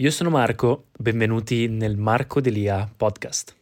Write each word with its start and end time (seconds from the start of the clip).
Io 0.00 0.10
sono 0.10 0.28
Marco, 0.28 0.88
benvenuti 0.98 1.68
nel 1.68 1.96
Marco 1.96 2.42
Delia 2.42 2.86
podcast. 2.94 3.54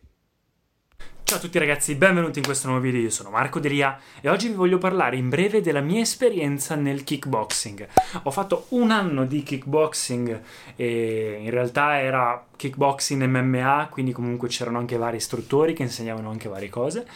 Ciao 1.23 1.39
a 1.39 1.41
tutti 1.41 1.61
ragazzi, 1.61 1.95
benvenuti 1.95 2.41
in 2.41 2.45
questo 2.45 2.67
nuovo 2.67 2.83
video, 2.83 3.01
io 3.01 3.11
sono 3.11 3.31
Marco 3.31 3.61
Delia 3.61 3.97
e 4.21 4.29
oggi 4.29 4.49
vi 4.49 4.55
voglio 4.55 4.79
parlare 4.79 5.15
in 5.15 5.29
breve 5.29 5.61
della 5.61 5.81
mia 5.81 6.01
esperienza 6.01 6.75
nel 6.75 7.05
kickboxing. 7.05 7.87
Ho 8.25 8.33
fatto 8.33 8.67
un 8.71 8.91
anno 8.91 9.27
di 9.27 9.45
kickboxing 9.45 10.41
e 10.75 11.39
in 11.41 11.51
realtà 11.51 12.01
era 12.01 12.45
kickboxing 12.57 13.23
MMA, 13.23 13.87
quindi 13.93 14.11
comunque 14.11 14.49
c'erano 14.49 14.79
anche 14.79 14.97
vari 14.97 15.19
istruttori 15.19 15.73
che 15.73 15.83
insegnavano 15.83 16.31
anche 16.31 16.49
varie 16.49 16.69
cose 16.69 17.07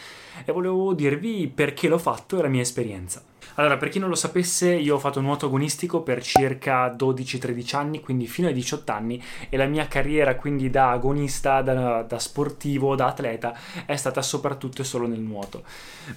e 0.45 0.51
volevo 0.53 0.93
dirvi 0.93 1.51
perché 1.53 1.89
l'ho 1.89 1.99
fatto 1.99 2.39
e 2.39 2.41
la 2.41 2.47
mia 2.47 2.61
esperienza. 2.61 3.21
Allora, 3.55 3.77
per 3.77 3.89
chi 3.89 3.99
non 3.99 4.09
lo 4.09 4.15
sapesse, 4.15 4.73
io 4.73 4.95
ho 4.95 4.99
fatto 4.99 5.19
nuoto 5.21 5.47
agonistico 5.47 6.01
per 6.01 6.21
circa 6.21 6.93
12-13 6.93 7.75
anni, 7.75 7.99
quindi 7.99 8.27
fino 8.27 8.47
ai 8.47 8.53
18 8.53 8.91
anni, 8.91 9.21
e 9.49 9.57
la 9.57 9.65
mia 9.65 9.87
carriera 9.87 10.35
quindi 10.35 10.69
da 10.69 10.91
agonista, 10.91 11.61
da, 11.61 12.03
da, 12.03 12.19
sportivo, 12.19 12.95
da 12.95 13.07
atleta, 13.07 13.57
è 13.85 13.95
stata 13.95 14.21
soprattutto 14.21 14.81
e 14.81 14.85
solo 14.85 15.07
nel 15.07 15.19
nuoto. 15.19 15.63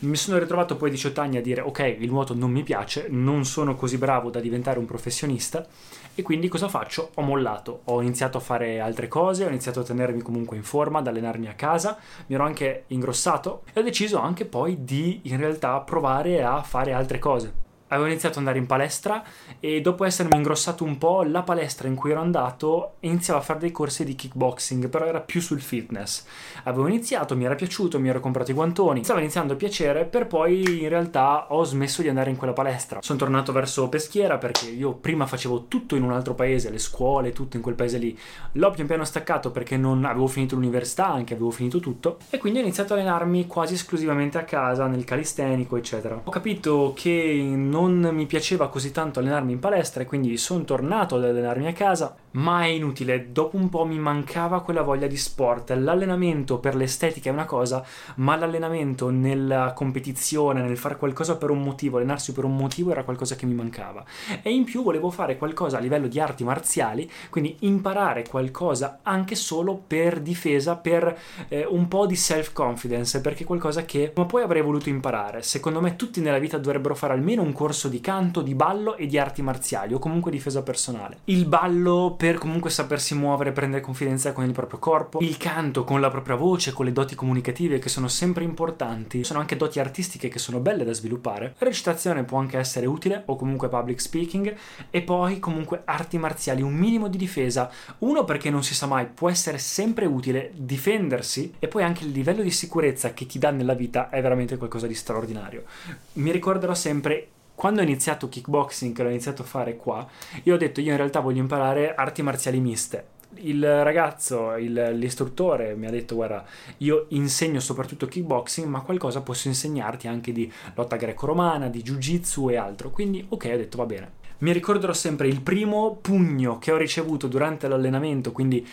Mi 0.00 0.16
sono 0.16 0.38
ritrovato 0.38 0.76
poi 0.76 0.90
a 0.90 0.92
18 0.92 1.20
anni 1.20 1.36
a 1.38 1.42
dire, 1.42 1.62
ok, 1.62 1.96
il 1.98 2.10
nuoto 2.10 2.34
non 2.34 2.50
mi 2.50 2.62
piace, 2.62 3.06
non 3.08 3.44
sono 3.44 3.74
così 3.74 3.98
bravo 3.98 4.30
da 4.30 4.40
diventare 4.40 4.78
un 4.78 4.84
professionista, 4.84 5.66
e 6.14 6.22
quindi 6.22 6.48
cosa 6.48 6.68
faccio? 6.68 7.10
Ho 7.14 7.22
mollato, 7.22 7.80
ho 7.84 8.02
iniziato 8.02 8.36
a 8.36 8.40
fare 8.40 8.80
altre 8.80 9.08
cose, 9.08 9.46
ho 9.46 9.48
iniziato 9.48 9.80
a 9.80 9.84
tenermi 9.84 10.20
comunque 10.20 10.56
in 10.56 10.62
forma, 10.62 10.98
ad 10.98 11.06
allenarmi 11.06 11.48
a 11.48 11.54
casa, 11.54 11.96
mi 12.26 12.34
ero 12.34 12.44
anche 12.44 12.84
ingrossato 12.88 13.62
e 13.72 13.80
ho 13.80 13.82
deciso 13.82 14.18
anche 14.18 14.44
poi 14.44 14.84
di 14.84 15.20
in 15.24 15.38
realtà 15.38 15.80
provare 15.80 16.42
a 16.42 16.62
fare 16.62 16.92
altre 16.92 17.18
cose 17.18 17.21
cose 17.22 17.61
avevo 17.92 18.06
iniziato 18.06 18.34
ad 18.34 18.40
andare 18.40 18.58
in 18.58 18.66
palestra 18.66 19.22
e 19.60 19.80
dopo 19.80 20.04
essermi 20.04 20.36
ingrossato 20.36 20.84
un 20.84 20.98
po', 20.98 21.22
la 21.22 21.42
palestra 21.42 21.88
in 21.88 21.94
cui 21.94 22.10
ero 22.10 22.20
andato 22.20 22.94
iniziava 23.00 23.40
a 23.40 23.42
fare 23.42 23.60
dei 23.60 23.70
corsi 23.70 24.04
di 24.04 24.14
kickboxing, 24.14 24.88
però 24.88 25.04
era 25.04 25.20
più 25.20 25.40
sul 25.40 25.60
fitness. 25.60 26.24
Avevo 26.64 26.86
iniziato, 26.86 27.36
mi 27.36 27.44
era 27.44 27.54
piaciuto, 27.54 28.00
mi 28.00 28.08
ero 28.08 28.20
comprato 28.20 28.50
i 28.50 28.54
guantoni, 28.54 29.04
stava 29.04 29.20
iniziando 29.20 29.52
a 29.52 29.56
piacere, 29.56 30.04
per 30.04 30.26
poi 30.26 30.82
in 30.82 30.88
realtà 30.88 31.52
ho 31.52 31.64
smesso 31.64 32.02
di 32.02 32.08
andare 32.08 32.30
in 32.30 32.36
quella 32.36 32.52
palestra. 32.52 33.00
Sono 33.02 33.18
tornato 33.18 33.52
verso 33.52 33.88
Peschiera 33.88 34.38
perché 34.38 34.70
io 34.70 34.92
prima 34.92 35.26
facevo 35.26 35.66
tutto 35.68 35.94
in 35.94 36.02
un 36.02 36.12
altro 36.12 36.34
paese, 36.34 36.70
le 36.70 36.78
scuole, 36.78 37.32
tutto 37.32 37.56
in 37.56 37.62
quel 37.62 37.74
paese 37.74 37.98
lì. 37.98 38.18
L'ho 38.52 38.70
pian 38.70 38.86
piano 38.86 39.04
staccato 39.04 39.50
perché 39.50 39.76
non 39.76 40.04
avevo 40.04 40.26
finito 40.26 40.54
l'università, 40.54 41.08
anche 41.08 41.34
avevo 41.34 41.50
finito 41.50 41.78
tutto, 41.78 42.18
e 42.30 42.38
quindi 42.38 42.58
ho 42.58 42.62
iniziato 42.62 42.94
a 42.94 42.96
allenarmi 42.96 43.46
quasi 43.46 43.74
esclusivamente 43.74 44.38
a 44.38 44.44
casa, 44.44 44.86
nel 44.86 45.04
calistenico, 45.04 45.76
eccetera. 45.76 46.20
Ho 46.24 46.30
capito 46.30 46.92
che 46.96 47.50
non 47.54 47.81
non 47.86 48.14
mi 48.14 48.26
piaceva 48.26 48.68
così 48.68 48.90
tanto 48.92 49.18
allenarmi 49.18 49.52
in 49.52 49.58
palestra 49.58 50.02
e 50.02 50.06
quindi 50.06 50.36
sono 50.36 50.64
tornato 50.64 51.16
ad 51.16 51.24
allenarmi 51.24 51.66
a 51.66 51.72
casa, 51.72 52.16
ma 52.32 52.62
è 52.62 52.66
inutile, 52.66 53.32
dopo 53.32 53.56
un 53.56 53.68
po' 53.68 53.84
mi 53.84 53.98
mancava 53.98 54.62
quella 54.62 54.82
voglia 54.82 55.06
di 55.06 55.16
sport. 55.16 55.70
L'allenamento 55.72 56.58
per 56.58 56.74
l'estetica 56.74 57.30
è 57.30 57.32
una 57.32 57.44
cosa, 57.44 57.84
ma 58.16 58.36
l'allenamento 58.36 59.10
nella 59.10 59.72
competizione, 59.74 60.62
nel 60.62 60.76
fare 60.76 60.96
qualcosa 60.96 61.36
per 61.36 61.50
un 61.50 61.62
motivo, 61.62 61.96
allenarsi 61.96 62.32
per 62.32 62.44
un 62.44 62.56
motivo 62.56 62.90
era 62.90 63.04
qualcosa 63.04 63.36
che 63.36 63.46
mi 63.46 63.54
mancava. 63.54 64.04
E 64.42 64.50
in 64.50 64.64
più 64.64 64.82
volevo 64.82 65.10
fare 65.10 65.36
qualcosa 65.36 65.78
a 65.78 65.80
livello 65.80 66.08
di 66.08 66.20
arti 66.20 66.44
marziali, 66.44 67.10
quindi 67.30 67.56
imparare 67.60 68.26
qualcosa 68.28 69.00
anche 69.02 69.34
solo 69.34 69.82
per 69.86 70.20
difesa, 70.20 70.76
per 70.76 71.18
eh, 71.48 71.66
un 71.68 71.88
po' 71.88 72.06
di 72.06 72.16
self-confidence, 72.16 73.20
perché 73.20 73.42
è 73.42 73.46
qualcosa 73.46 73.84
che 73.84 74.12
ma 74.14 74.24
poi 74.24 74.42
avrei 74.42 74.62
voluto 74.62 74.88
imparare. 74.88 75.42
Secondo 75.42 75.80
me 75.80 75.96
tutti 75.96 76.20
nella 76.20 76.38
vita 76.38 76.58
dovrebbero 76.58 76.94
fare 76.94 77.12
almeno 77.12 77.42
un 77.42 77.52
corso 77.52 77.88
di 77.88 78.00
canto, 78.00 78.40
di 78.42 78.54
ballo 78.54 78.96
e 78.96 79.06
di 79.06 79.18
arti 79.18 79.42
marziali 79.42 79.94
o 79.94 79.98
comunque 79.98 80.30
difesa 80.30 80.62
personale. 80.62 81.18
Il 81.24 81.46
ballo 81.46 82.14
per 82.22 82.38
comunque 82.38 82.70
sapersi 82.70 83.16
muovere, 83.16 83.50
prendere 83.50 83.82
confidenza 83.82 84.30
con 84.30 84.44
il 84.44 84.52
proprio 84.52 84.78
corpo, 84.78 85.18
il 85.18 85.36
canto 85.38 85.82
con 85.82 86.00
la 86.00 86.08
propria 86.08 86.36
voce, 86.36 86.72
con 86.72 86.84
le 86.84 86.92
doti 86.92 87.16
comunicative 87.16 87.80
che 87.80 87.88
sono 87.88 88.06
sempre 88.06 88.44
importanti, 88.44 89.24
sono 89.24 89.40
anche 89.40 89.56
doti 89.56 89.80
artistiche 89.80 90.28
che 90.28 90.38
sono 90.38 90.60
belle 90.60 90.84
da 90.84 90.92
sviluppare. 90.92 91.56
La 91.58 91.66
recitazione 91.66 92.22
può 92.22 92.38
anche 92.38 92.58
essere 92.58 92.86
utile 92.86 93.24
o 93.26 93.34
comunque 93.34 93.68
public 93.68 94.00
speaking 94.00 94.54
e 94.88 95.02
poi 95.02 95.40
comunque 95.40 95.82
arti 95.84 96.16
marziali, 96.16 96.62
un 96.62 96.74
minimo 96.74 97.08
di 97.08 97.18
difesa, 97.18 97.68
uno 97.98 98.22
perché 98.22 98.50
non 98.50 98.62
si 98.62 98.76
sa 98.76 98.86
mai, 98.86 99.06
può 99.06 99.28
essere 99.28 99.58
sempre 99.58 100.06
utile 100.06 100.52
difendersi 100.54 101.54
e 101.58 101.66
poi 101.66 101.82
anche 101.82 102.04
il 102.04 102.12
livello 102.12 102.44
di 102.44 102.52
sicurezza 102.52 103.14
che 103.14 103.26
ti 103.26 103.40
dà 103.40 103.50
nella 103.50 103.74
vita 103.74 104.10
è 104.10 104.22
veramente 104.22 104.56
qualcosa 104.56 104.86
di 104.86 104.94
straordinario. 104.94 105.64
Mi 106.12 106.30
ricorderò 106.30 106.72
sempre 106.72 107.30
quando 107.54 107.80
ho 107.80 107.84
iniziato 107.84 108.28
kickboxing, 108.28 108.94
che 108.94 109.02
l'ho 109.02 109.08
iniziato 109.08 109.42
a 109.42 109.44
fare 109.44 109.76
qua, 109.76 110.06
io 110.42 110.54
ho 110.54 110.58
detto 110.58 110.80
io 110.80 110.90
in 110.90 110.96
realtà 110.96 111.20
voglio 111.20 111.40
imparare 111.40 111.94
arti 111.94 112.22
marziali 112.22 112.60
miste. 112.60 113.06
Il 113.34 113.62
ragazzo, 113.82 114.56
il, 114.56 114.90
l'istruttore 114.94 115.74
mi 115.74 115.86
ha 115.86 115.90
detto 115.90 116.16
guarda, 116.16 116.44
io 116.78 117.06
insegno 117.10 117.60
soprattutto 117.60 118.06
kickboxing, 118.06 118.68
ma 118.68 118.82
qualcosa 118.82 119.22
posso 119.22 119.48
insegnarti 119.48 120.06
anche 120.06 120.32
di 120.32 120.50
lotta 120.74 120.96
greco-romana, 120.96 121.68
di 121.68 121.82
jiu-jitsu 121.82 122.50
e 122.50 122.56
altro. 122.56 122.90
Quindi 122.90 123.24
ok, 123.26 123.50
ho 123.52 123.56
detto 123.56 123.76
va 123.78 123.86
bene. 123.86 124.20
Mi 124.38 124.52
ricorderò 124.52 124.92
sempre 124.92 125.28
il 125.28 125.40
primo 125.40 125.98
pugno 126.00 126.58
che 126.58 126.72
ho 126.72 126.76
ricevuto 126.76 127.28
durante 127.28 127.68
l'allenamento, 127.68 128.32
quindi 128.32 128.66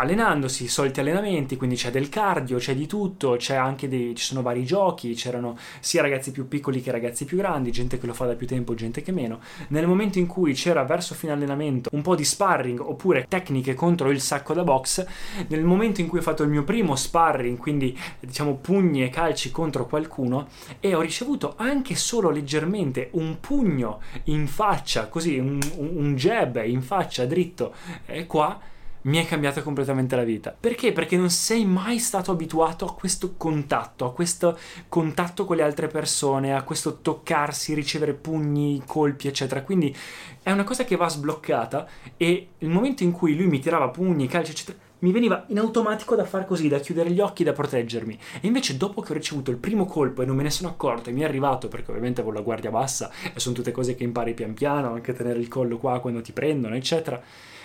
allenandosi, 0.00 0.66
soliti 0.66 1.00
allenamenti, 1.00 1.56
quindi 1.56 1.76
c'è 1.76 1.90
del 1.90 2.08
cardio, 2.08 2.56
c'è 2.56 2.74
di 2.74 2.86
tutto, 2.86 3.36
c'è 3.36 3.54
anche 3.54 3.86
dei, 3.86 4.14
ci 4.14 4.24
sono 4.24 4.40
vari 4.40 4.64
giochi, 4.64 5.12
c'erano 5.12 5.58
sia 5.80 6.00
ragazzi 6.00 6.30
più 6.30 6.48
piccoli 6.48 6.80
che 6.80 6.90
ragazzi 6.90 7.26
più 7.26 7.36
grandi, 7.36 7.70
gente 7.70 7.98
che 7.98 8.06
lo 8.06 8.14
fa 8.14 8.24
da 8.24 8.34
più 8.34 8.46
tempo, 8.46 8.74
gente 8.74 9.02
che 9.02 9.12
meno. 9.12 9.40
Nel 9.68 9.86
momento 9.86 10.18
in 10.18 10.26
cui 10.26 10.54
c'era 10.54 10.84
verso 10.84 11.14
fine 11.14 11.32
allenamento 11.32 11.90
un 11.92 12.00
po' 12.00 12.14
di 12.14 12.24
sparring 12.24 12.80
oppure 12.80 13.26
tecniche 13.28 13.74
contro 13.74 14.10
il 14.10 14.20
sacco 14.20 14.54
da 14.54 14.64
box, 14.64 15.06
nel 15.48 15.64
momento 15.64 16.00
in 16.00 16.08
cui 16.08 16.20
ho 16.20 16.22
fatto 16.22 16.42
il 16.42 16.48
mio 16.48 16.64
primo 16.64 16.96
sparring, 16.96 17.58
quindi 17.58 17.96
diciamo 18.20 18.54
pugni 18.54 19.04
e 19.04 19.10
calci 19.10 19.50
contro 19.50 19.86
qualcuno, 19.86 20.48
e 20.80 20.94
ho 20.94 21.00
ricevuto 21.02 21.54
anche 21.56 21.94
solo 21.94 22.30
leggermente 22.30 23.10
un 23.12 23.38
pugno 23.38 24.00
in 24.24 24.46
faccia, 24.46 25.08
così 25.08 25.38
un, 25.38 25.58
un 25.76 26.14
jab 26.16 26.62
in 26.64 26.80
faccia 26.80 27.26
dritto, 27.26 27.74
e 28.06 28.24
qua 28.24 28.68
mi 29.02 29.18
è 29.18 29.26
cambiata 29.26 29.62
completamente 29.62 30.16
la 30.16 30.24
vita. 30.24 30.54
Perché? 30.58 30.92
Perché 30.92 31.16
non 31.16 31.30
sei 31.30 31.64
mai 31.64 31.98
stato 31.98 32.30
abituato 32.32 32.84
a 32.84 32.94
questo 32.94 33.34
contatto, 33.36 34.04
a 34.04 34.12
questo 34.12 34.58
contatto 34.88 35.44
con 35.44 35.56
le 35.56 35.62
altre 35.62 35.86
persone, 35.86 36.54
a 36.54 36.62
questo 36.62 36.98
toccarsi, 37.00 37.74
ricevere 37.74 38.12
pugni, 38.12 38.82
colpi, 38.86 39.28
eccetera. 39.28 39.62
Quindi 39.62 39.94
è 40.42 40.50
una 40.50 40.64
cosa 40.64 40.84
che 40.84 40.96
va 40.96 41.08
sbloccata 41.08 41.86
e 42.16 42.48
il 42.58 42.68
momento 42.68 43.02
in 43.02 43.12
cui 43.12 43.36
lui 43.36 43.46
mi 43.46 43.60
tirava 43.60 43.88
pugni, 43.88 44.26
calci, 44.26 44.50
eccetera, 44.50 44.78
mi 45.00 45.12
veniva 45.12 45.44
in 45.48 45.58
automatico 45.58 46.14
da 46.14 46.24
fare 46.24 46.46
così, 46.46 46.68
da 46.68 46.78
chiudere 46.78 47.10
gli 47.10 47.20
occhi, 47.20 47.44
da 47.44 47.52
proteggermi. 47.52 48.18
E 48.40 48.46
invece 48.46 48.76
dopo 48.76 49.00
che 49.02 49.12
ho 49.12 49.14
ricevuto 49.14 49.50
il 49.50 49.56
primo 49.56 49.86
colpo 49.86 50.22
e 50.22 50.26
non 50.26 50.36
me 50.36 50.42
ne 50.42 50.50
sono 50.50 50.68
accorto 50.68 51.10
e 51.10 51.12
mi 51.12 51.20
è 51.20 51.24
arrivato, 51.24 51.68
perché 51.68 51.90
ovviamente 51.90 52.20
avevo 52.20 52.36
la 52.36 52.42
guardia 52.42 52.70
bassa 52.70 53.10
e 53.32 53.38
sono 53.40 53.54
tutte 53.54 53.72
cose 53.72 53.94
che 53.94 54.04
impari 54.04 54.34
pian 54.34 54.54
piano, 54.54 54.92
anche 54.92 55.12
tenere 55.12 55.38
il 55.38 55.48
collo 55.48 55.78
qua 55.78 56.00
quando 56.00 56.20
ti 56.20 56.32
prendono, 56.32 56.74
eccetera 56.74 57.20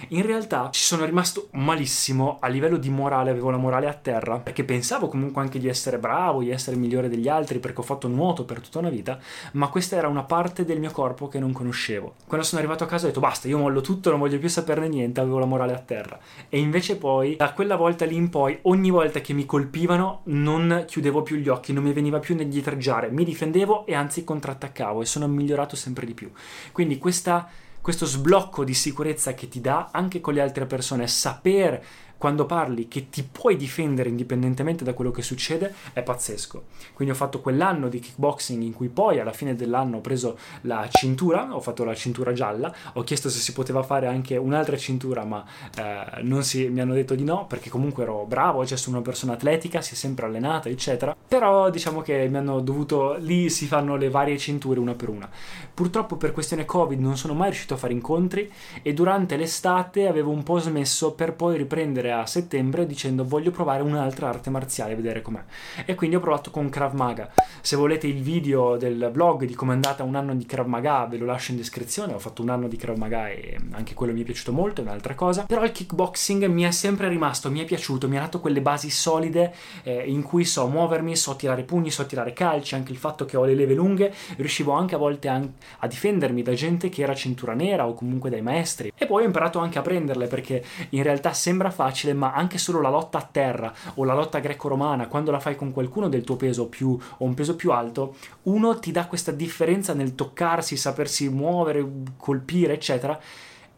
in 0.09 0.25
realtà 0.25 0.69
ci 0.71 0.81
sono 0.81 1.05
rimasto 1.05 1.47
malissimo 1.51 2.37
a 2.39 2.47
livello 2.47 2.77
di 2.77 2.89
morale, 2.89 3.29
avevo 3.29 3.49
la 3.49 3.57
morale 3.57 3.87
a 3.87 3.93
terra, 3.93 4.39
perché 4.39 4.63
pensavo 4.63 5.07
comunque 5.07 5.41
anche 5.41 5.59
di 5.59 5.67
essere 5.67 5.97
bravo, 5.97 6.41
di 6.41 6.51
essere 6.51 6.75
migliore 6.75 7.09
degli 7.09 7.27
altri, 7.27 7.59
perché 7.59 7.79
ho 7.79 7.83
fatto 7.83 8.07
nuoto 8.07 8.43
per 8.43 8.59
tutta 8.59 8.79
una 8.79 8.89
vita, 8.89 9.17
ma 9.53 9.69
questa 9.69 9.95
era 9.95 10.07
una 10.07 10.23
parte 10.23 10.65
del 10.65 10.79
mio 10.79 10.91
corpo 10.91 11.27
che 11.27 11.39
non 11.39 11.51
conoscevo. 11.51 12.15
Quando 12.27 12.45
sono 12.45 12.59
arrivato 12.59 12.83
a 12.83 12.87
casa 12.87 13.05
ho 13.05 13.07
detto 13.07 13.19
basta, 13.19 13.47
io 13.47 13.57
mollo 13.57 13.81
tutto, 13.81 14.09
non 14.09 14.19
voglio 14.19 14.37
più 14.37 14.49
saperne 14.49 14.87
niente, 14.87 15.21
avevo 15.21 15.39
la 15.39 15.45
morale 15.45 15.73
a 15.73 15.79
terra. 15.79 16.19
E 16.49 16.59
invece 16.59 16.97
poi, 16.97 17.24
da 17.33 17.53
quella 17.53 17.75
volta 17.75 18.05
lì 18.05 18.15
in 18.15 18.29
poi, 18.29 18.59
ogni 18.63 18.91
volta 18.91 19.21
che 19.21 19.33
mi 19.33 19.45
colpivano 19.45 20.21
non 20.25 20.83
chiudevo 20.87 21.23
più 21.23 21.37
gli 21.37 21.47
occhi, 21.49 21.73
non 21.73 21.83
mi 21.83 21.93
veniva 21.93 22.19
più 22.19 22.37
indietreggiare, 22.37 23.09
mi 23.09 23.23
difendevo 23.23 23.85
e 23.85 23.95
anzi 23.95 24.23
contrattaccavo 24.23 25.01
e 25.01 25.05
sono 25.05 25.27
migliorato 25.27 25.75
sempre 25.75 26.05
di 26.05 26.13
più. 26.13 26.31
Quindi 26.71 26.97
questa 26.97 27.49
questo 27.85 28.07
sblocco 28.07 28.63
di 28.63 28.73
sicurezza 28.73 29.35
che 29.35 29.47
ti 29.47 29.61
dà 29.61 29.89
anche 29.91 30.19
con 30.19 30.33
le 30.33 30.41
altre 30.41 30.65
persone, 30.65 31.05
saper 31.05 31.85
quando 32.17 32.45
parli 32.45 32.87
che 32.87 33.09
ti 33.09 33.27
puoi 33.29 33.55
difendere 33.55 34.09
indipendentemente 34.09 34.83
da 34.83 34.93
quello 34.93 35.11
che 35.11 35.21
succede 35.21 35.73
è 35.93 36.01
pazzesco. 36.01 36.63
Quindi 36.93 37.13
ho 37.13 37.17
fatto 37.17 37.41
quell'anno 37.41 37.87
di 37.87 37.99
kickboxing 37.99 38.61
in 38.63 38.73
cui 38.73 38.89
poi 38.89 39.19
alla 39.19 39.33
fine 39.33 39.55
dell'anno 39.55 39.97
ho 39.97 40.01
preso 40.01 40.37
la 40.61 40.87
cintura, 40.89 41.53
ho 41.53 41.59
fatto 41.59 41.83
la 41.83 41.95
cintura 41.95 42.33
gialla, 42.33 42.73
ho 42.93 43.03
chiesto 43.03 43.29
se 43.29 43.39
si 43.39 43.53
poteva 43.53 43.83
fare 43.83 44.07
anche 44.07 44.37
un'altra 44.37 44.77
cintura 44.77 45.23
ma 45.25 45.43
eh, 45.77 46.41
si, 46.41 46.67
mi 46.69 46.81
hanno 46.81 46.93
detto 46.93 47.15
di 47.15 47.23
no 47.23 47.45
perché 47.47 47.69
comunque 47.69 48.03
ero 48.03 48.25
bravo, 48.25 48.65
cioè 48.65 48.77
sono 48.77 48.97
una 48.97 49.05
persona 49.05 49.33
atletica, 49.33 49.81
si 49.81 49.93
è 49.93 49.95
sempre 49.95 50.25
allenata 50.25 50.69
eccetera, 50.69 51.15
però 51.27 51.69
diciamo 51.69 52.01
che 52.01 52.27
mi 52.27 52.37
hanno 52.37 52.59
dovuto, 52.61 53.15
lì 53.19 53.49
si 53.49 53.65
fanno 53.65 53.95
le 53.95 54.09
varie 54.09 54.37
cinture 54.37 54.79
una 54.79 54.93
per 54.93 55.09
una. 55.09 55.29
Purtroppo 55.73 56.15
per 56.15 56.31
questione 56.31 56.65
Covid 56.65 56.99
non 56.99 57.17
sono 57.17 57.33
mai 57.33 57.49
riuscito 57.49 57.73
a 57.73 57.77
fare 57.77 57.93
incontri 57.93 58.51
e 58.81 58.93
durante 58.93 59.35
l'estate 59.35 60.07
avevo 60.07 60.31
un 60.31 60.43
po' 60.43 60.59
smesso 60.59 61.13
per 61.13 61.33
poi 61.33 61.57
riprendere 61.57 62.04
a 62.11 62.25
settembre 62.25 62.85
dicendo 62.85 63.25
voglio 63.25 63.51
provare 63.51 63.83
un'altra 63.83 64.29
arte 64.29 64.49
marziale, 64.49 64.95
vedere 64.95 65.21
com'è. 65.21 65.43
E 65.85 65.95
quindi 65.95 66.15
ho 66.15 66.19
provato 66.19 66.51
con 66.51 66.69
Krav 66.69 66.93
Maga. 66.93 67.31
Se 67.61 67.75
volete 67.75 68.07
il 68.07 68.21
video 68.21 68.77
del 68.77 69.09
vlog 69.11 69.45
di 69.45 69.55
come 69.55 69.71
è 69.71 69.75
andata 69.75 70.03
un 70.03 70.15
anno 70.15 70.35
di 70.35 70.45
Krav 70.45 70.67
Maga 70.67 71.05
ve 71.05 71.17
lo 71.17 71.25
lascio 71.25 71.51
in 71.51 71.57
descrizione, 71.57 72.13
ho 72.13 72.19
fatto 72.19 72.41
un 72.41 72.49
anno 72.49 72.67
di 72.67 72.77
Krav 72.77 72.97
Maga 72.97 73.29
e 73.29 73.57
anche 73.71 73.93
quello 73.93 74.13
mi 74.13 74.21
è 74.21 74.23
piaciuto 74.23 74.51
molto, 74.51 74.81
è 74.81 74.83
un'altra 74.83 75.15
cosa. 75.15 75.43
Però 75.45 75.63
il 75.63 75.71
kickboxing 75.71 76.45
mi 76.45 76.63
è 76.63 76.71
sempre 76.71 77.07
rimasto, 77.07 77.49
mi 77.49 77.61
è 77.61 77.65
piaciuto, 77.65 78.07
mi 78.07 78.17
ha 78.17 78.21
dato 78.21 78.39
quelle 78.39 78.61
basi 78.61 78.89
solide 78.89 79.53
eh, 79.83 80.03
in 80.05 80.21
cui 80.21 80.45
so 80.45 80.67
muovermi, 80.67 81.15
so 81.15 81.35
tirare 81.35 81.63
pugni, 81.63 81.91
so 81.91 82.05
tirare 82.05 82.33
calci, 82.33 82.75
anche 82.75 82.91
il 82.91 82.97
fatto 82.97 83.25
che 83.25 83.37
ho 83.37 83.45
le 83.45 83.55
leve 83.55 83.73
lunghe, 83.73 84.13
riuscivo 84.37 84.71
anche 84.71 84.95
a 84.95 84.97
volte 84.97 85.27
a 85.27 85.87
difendermi 85.87 86.41
da 86.41 86.53
gente 86.53 86.89
che 86.89 87.01
era 87.01 87.15
cintura 87.15 87.53
nera 87.53 87.87
o 87.87 87.93
comunque 87.93 88.29
dai 88.29 88.41
maestri. 88.41 88.91
E 88.95 89.05
poi 89.05 89.23
ho 89.23 89.25
imparato 89.25 89.59
anche 89.59 89.79
a 89.79 89.81
prenderle 89.81 90.27
perché 90.27 90.63
in 90.89 91.03
realtà 91.03 91.33
sembra 91.33 91.69
facile, 91.69 92.13
ma 92.13 92.33
anche 92.33 92.57
solo 92.57 92.81
la 92.81 92.89
lotta 92.89 93.17
a 93.17 93.27
terra 93.29 93.73
o 93.95 94.03
la 94.03 94.13
lotta 94.13 94.39
greco-romana, 94.39 95.07
quando 95.07 95.31
la 95.31 95.39
fai 95.39 95.55
con 95.55 95.71
qualcuno 95.71 96.09
del 96.09 96.23
tuo 96.23 96.35
peso 96.35 96.67
più 96.67 96.97
o 97.17 97.23
un 97.25 97.33
peso 97.33 97.44
più 97.53 97.71
alto, 97.71 98.15
uno 98.43 98.79
ti 98.79 98.91
dà 98.91 99.05
questa 99.05 99.31
differenza 99.31 99.93
nel 99.93 100.15
toccarsi, 100.15 100.75
sapersi 100.75 101.29
muovere, 101.29 101.87
colpire, 102.17 102.73
eccetera 102.73 103.19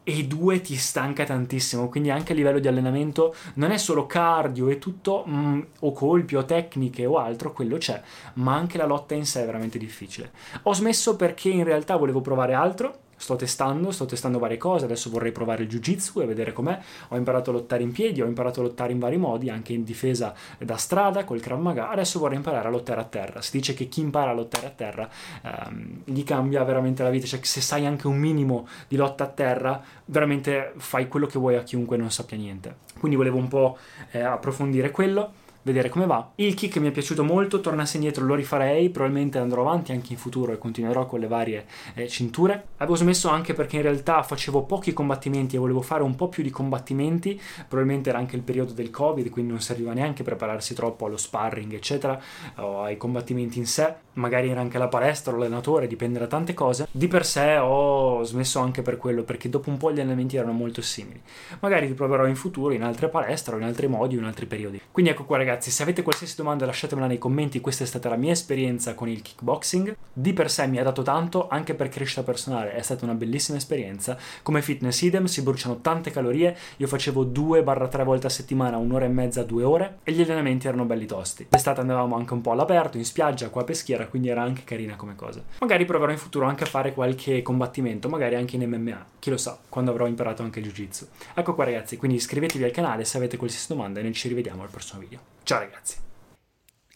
e 0.09 0.23
due 0.23 0.61
ti 0.61 0.77
stanca 0.77 1.25
tantissimo, 1.25 1.89
quindi 1.89 2.09
anche 2.09 2.31
a 2.31 2.35
livello 2.35 2.59
di 2.59 2.69
allenamento 2.69 3.35
non 3.55 3.71
è 3.71 3.77
solo 3.77 4.05
cardio 4.05 4.69
e 4.69 4.79
tutto, 4.79 5.25
mm, 5.27 5.61
o 5.81 5.91
colpi 5.91 6.37
o 6.37 6.45
tecniche 6.45 7.05
o 7.05 7.17
altro, 7.17 7.51
quello 7.51 7.75
c'è, 7.75 8.01
ma 8.35 8.55
anche 8.55 8.77
la 8.77 8.85
lotta 8.85 9.15
in 9.15 9.25
sé 9.25 9.43
è 9.43 9.45
veramente 9.45 9.77
difficile. 9.77 10.31
Ho 10.63 10.73
smesso 10.73 11.17
perché 11.17 11.49
in 11.49 11.65
realtà 11.65 11.97
volevo 11.97 12.21
provare 12.21 12.53
altro 12.53 12.99
sto 13.17 13.35
testando, 13.35 13.91
sto 13.91 14.05
testando 14.05 14.39
varie 14.39 14.57
cose, 14.57 14.85
adesso 14.85 15.09
vorrei 15.09 15.31
provare 15.31 15.63
il 15.63 15.69
jiu-jitsu 15.69 16.21
e 16.21 16.25
vedere 16.25 16.53
com'è. 16.53 16.79
Ho 17.09 17.17
imparato 17.17 17.49
a 17.49 17.53
lottare 17.53 17.83
in 17.83 17.91
piedi, 17.91 18.21
ho 18.21 18.25
imparato 18.25 18.61
a 18.61 18.63
lottare 18.63 18.93
in 18.93 18.99
vari 18.99 19.17
modi, 19.17 19.49
anche 19.49 19.73
in 19.73 19.83
difesa 19.83 20.33
da 20.59 20.77
strada, 20.77 21.25
col 21.25 21.41
Krav 21.41 21.59
Maga, 21.59 21.89
adesso 21.89 22.19
vorrei 22.19 22.37
imparare 22.37 22.67
a 22.67 22.71
lottare 22.71 23.01
a 23.01 23.05
terra. 23.05 23.41
Si 23.41 23.51
dice 23.51 23.73
che 23.73 23.87
chi 23.87 24.01
impara 24.01 24.31
a 24.31 24.33
lottare 24.33 24.67
a 24.67 24.71
terra 24.71 25.09
ehm, 25.41 26.01
gli 26.05 26.23
cambia 26.23 26.63
veramente 26.63 27.03
la 27.03 27.09
vita, 27.09 27.25
cioè 27.25 27.39
se 27.43 27.61
sai 27.61 27.85
anche 27.85 28.07
un 28.07 28.17
minimo 28.17 28.67
di 28.87 28.95
lotta 28.95 29.25
a 29.25 29.27
terra, 29.27 29.81
veramente 30.05 30.73
fai 30.77 31.07
quello 31.07 31.25
che 31.25 31.39
vuoi 31.39 31.55
a 31.55 31.63
chiunque 31.63 31.97
non 31.97 32.11
sappia 32.11 32.37
niente. 32.37 32.85
Quindi 32.99 33.17
volevo 33.17 33.37
un 33.37 33.47
po' 33.47 33.77
eh, 34.11 34.21
approfondire 34.21 34.91
quello 34.91 35.45
vedere 35.67 35.89
come 35.89 36.05
va. 36.05 36.31
Il 36.35 36.53
kick 36.55 36.77
mi 36.77 36.87
è 36.87 36.91
piaciuto 36.91 37.23
molto, 37.23 37.59
tornassi 37.59 37.97
indietro 37.97 38.25
lo 38.25 38.35
rifarei, 38.35 38.89
probabilmente 38.89 39.37
andrò 39.37 39.61
avanti 39.61 39.91
anche 39.91 40.13
in 40.13 40.17
futuro 40.17 40.53
e 40.53 40.57
continuerò 40.57 41.05
con 41.05 41.19
le 41.19 41.27
varie 41.27 41.65
eh, 41.93 42.07
cinture. 42.07 42.69
Avevo 42.77 42.95
smesso 42.95 43.29
anche 43.29 43.53
perché 43.53 43.75
in 43.75 43.81
realtà 43.83 44.23
facevo 44.23 44.63
pochi 44.63 44.93
combattimenti 44.93 45.55
e 45.55 45.59
volevo 45.59 45.81
fare 45.81 46.03
un 46.03 46.15
po' 46.15 46.29
più 46.29 46.41
di 46.41 46.49
combattimenti, 46.49 47.39
probabilmente 47.67 48.09
era 48.09 48.17
anche 48.17 48.35
il 48.35 48.41
periodo 48.41 48.71
del 48.71 48.89
Covid, 48.89 49.29
quindi 49.29 49.51
non 49.51 49.61
serviva 49.61 49.93
neanche 49.93 50.23
prepararsi 50.23 50.73
troppo 50.73 51.05
allo 51.05 51.17
sparring, 51.17 51.73
eccetera, 51.73 52.19
o 52.55 52.81
ai 52.83 52.97
combattimenti 52.97 53.59
in 53.59 53.65
sé, 53.65 53.93
magari 54.13 54.49
era 54.49 54.61
anche 54.61 54.77
la 54.77 54.87
palestra, 54.87 55.35
l'allenatore, 55.35 55.87
dipende 55.87 56.19
da 56.19 56.27
tante 56.27 56.53
cose. 56.53 56.87
Di 56.91 57.07
per 57.07 57.25
sé 57.25 57.57
ho 57.57 58.23
smesso 58.23 58.59
anche 58.59 58.81
per 58.81 58.97
quello, 58.97 59.23
perché 59.23 59.49
dopo 59.49 59.69
un 59.69 59.77
po' 59.77 59.91
gli 59.91 59.99
allenamenti 59.99 60.37
erano 60.37 60.53
molto 60.53 60.81
simili. 60.81 61.21
Magari 61.59 61.87
riproverò 61.87 62.25
in 62.25 62.35
futuro 62.35 62.73
in 62.73 62.83
altre 62.83 63.09
palestre 63.09 63.55
o 63.55 63.57
in 63.57 63.63
altri 63.63 63.87
modi 63.87 64.15
o 64.15 64.19
in 64.19 64.25
altri 64.25 64.45
periodi. 64.45 64.81
Quindi 64.91 65.11
ecco 65.11 65.25
qua 65.25 65.37
ragazzi, 65.37 65.56
ragazzi, 65.57 65.71
se 65.71 65.81
avete 65.81 66.03
qualsiasi 66.03 66.35
domanda 66.35 66.65
lasciatemela 66.67 67.07
nei 67.07 67.17
commenti, 67.17 67.61
questa 67.61 67.83
è 67.83 67.87
stata 67.87 68.09
la 68.09 68.15
mia 68.15 68.31
esperienza 68.31 68.93
con 68.93 69.09
il 69.09 69.23
kickboxing. 69.23 69.95
Di 70.13 70.33
per 70.33 70.51
sé 70.51 70.67
mi 70.67 70.77
ha 70.77 70.83
dato 70.83 71.01
tanto, 71.01 71.47
anche 71.47 71.73
per 71.73 71.89
crescita 71.89 72.21
personale 72.21 72.73
è 72.73 72.81
stata 72.81 73.05
una 73.05 73.15
bellissima 73.15 73.57
esperienza. 73.57 74.17
Come 74.43 74.61
fitness 74.61 75.01
idem, 75.01 75.25
si 75.25 75.41
bruciano 75.41 75.81
tante 75.81 76.11
calorie, 76.11 76.55
io 76.77 76.87
facevo 76.87 77.25
2-3 77.25 78.03
volte 78.03 78.27
a 78.27 78.29
settimana, 78.29 78.77
un'ora 78.77 79.05
e 79.05 79.09
mezza, 79.09 79.43
due 79.43 79.63
ore, 79.63 79.97
e 80.03 80.11
gli 80.11 80.21
allenamenti 80.21 80.67
erano 80.67 80.85
belli 80.85 81.05
tosti. 81.05 81.47
L'estate 81.49 81.81
andavamo 81.81 82.15
anche 82.15 82.33
un 82.33 82.41
po' 82.41 82.51
all'aperto, 82.51 82.97
in 82.97 83.05
spiaggia, 83.05 83.49
qua 83.49 83.61
a 83.61 83.65
Peschiera, 83.65 84.07
quindi 84.07 84.29
era 84.29 84.43
anche 84.43 84.63
carina 84.63 84.95
come 84.95 85.15
cosa. 85.15 85.43
Magari 85.59 85.85
proverò 85.85 86.11
in 86.11 86.19
futuro 86.19 86.45
anche 86.45 86.65
a 86.65 86.67
fare 86.67 86.93
qualche 86.93 87.41
combattimento, 87.41 88.09
magari 88.09 88.35
anche 88.35 88.57
in 88.57 88.69
MMA, 88.69 89.05
chi 89.17 89.31
lo 89.31 89.37
sa, 89.37 89.57
quando 89.69 89.89
avrò 89.89 90.05
imparato 90.05 90.43
anche 90.43 90.59
il 90.59 90.65
jiu-jitsu. 90.65 91.07
Ecco 91.33 91.55
qua 91.55 91.65
ragazzi, 91.65 91.97
quindi 91.97 92.17
iscrivetevi 92.17 92.63
al 92.63 92.71
canale 92.71 93.05
se 93.05 93.17
avete 93.17 93.37
qualsiasi 93.37 93.67
domanda 93.69 93.99
e 93.99 94.03
noi 94.03 94.13
ci 94.13 94.27
rivediamo 94.27 94.61
al 94.61 94.69
prossimo 94.69 94.99
video. 94.99 95.35
Ciao 95.47 95.59
ragazzi. 95.59 95.95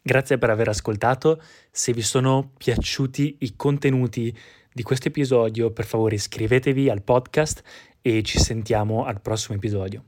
Grazie 0.03 0.37
per 0.37 0.49
aver 0.49 0.67
ascoltato. 0.67 1.41
Se 1.71 1.93
vi 1.93 2.01
sono 2.01 2.51
piaciuti 2.57 3.37
i 3.39 3.55
contenuti 3.55 4.37
di 4.73 4.83
questo 4.83 5.07
episodio, 5.07 5.71
per 5.71 5.85
favore 5.85 6.15
iscrivetevi 6.15 6.89
al 6.89 7.01
podcast 7.01 7.63
e 8.01 8.21
ci 8.23 8.39
sentiamo 8.39 9.05
al 9.05 9.21
prossimo 9.21 9.55
episodio. 9.55 10.03